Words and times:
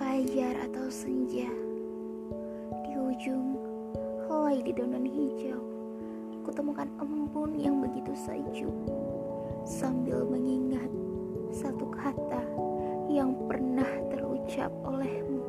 fajar 0.00 0.56
atau 0.64 0.88
senja. 0.88 1.52
Di 2.88 2.96
ujung 2.96 3.60
helai 4.24 4.64
di 4.64 4.72
daun 4.72 5.04
hijau 5.04 5.60
kutemukan 6.40 6.88
embun 6.96 7.60
yang 7.60 7.84
begitu 7.84 8.16
sejuk. 8.16 8.72
Sambil 9.68 10.24
mengingat 10.24 10.88
satu 11.52 11.84
kata 11.92 12.40
yang 13.12 13.36
pernah 13.44 13.92
terucap 14.08 14.72
olehmu. 14.88 15.44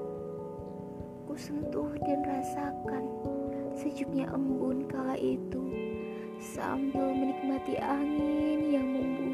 Ku 1.32 1.34
sentuh 1.40 1.96
dan 2.04 2.20
rasakan 2.28 3.08
sejuknya 3.80 4.28
embun 4.36 4.84
kala 4.92 5.16
itu. 5.16 5.64
Sambil 6.44 7.16
menikmati 7.16 7.80
angin 7.80 8.68
yang 8.68 8.84
membuat 8.84 9.31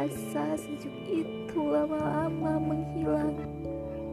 Rasa 0.00 0.56
sejuk 0.56 0.96
itu 1.12 1.60
lama-lama 1.60 2.56
menghilang. 2.56 3.36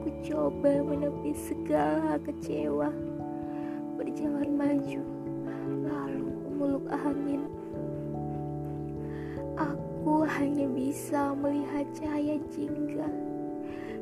Ku 0.04 0.12
coba 0.20 0.84
menepi 0.84 1.32
segala 1.32 2.20
kecewa. 2.28 2.92
Berjalan 3.96 4.52
maju, 4.52 5.00
lalu 5.88 6.28
meluk 6.60 6.84
angin. 6.92 7.48
Aku 9.56 10.28
hanya 10.28 10.68
bisa 10.76 11.32
melihat 11.40 11.88
cahaya 11.96 12.36
jingga 12.52 13.08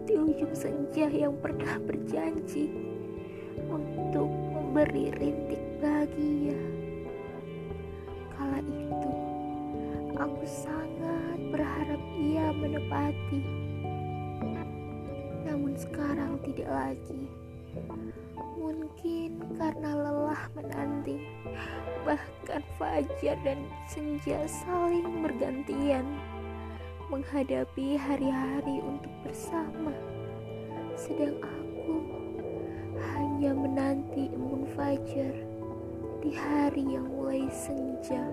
di 0.09 0.17
ujung 0.17 0.57
senja 0.57 1.05
yang 1.05 1.37
pernah 1.37 1.77
berjanji 1.85 2.65
untuk 3.69 4.33
memberi 4.57 5.13
rintik 5.21 5.61
bahagia. 5.77 6.57
Kala 8.33 8.57
itu, 8.73 9.13
aku 10.17 10.41
sangat 10.49 11.24
menepati. 12.59 13.41
Namun 15.45 15.75
sekarang 15.77 16.39
tidak 16.43 16.69
lagi. 16.71 17.27
Mungkin 18.55 19.59
karena 19.59 19.91
lelah 19.93 20.43
menanti, 20.55 21.21
bahkan 22.07 22.63
fajar 22.79 23.37
dan 23.43 23.59
senja 23.85 24.47
saling 24.47 25.21
bergantian 25.21 26.07
menghadapi 27.11 27.99
hari-hari 27.99 28.81
untuk 28.81 29.11
bersama. 29.21 29.93
Sedang 30.97 31.37
aku 31.43 31.99
hanya 33.13 33.51
menanti 33.53 34.31
embun 34.33 34.65
fajar 34.73 35.35
di 36.23 36.31
hari 36.33 36.97
yang 36.97 37.05
mulai 37.11 37.45
senja. 37.51 38.23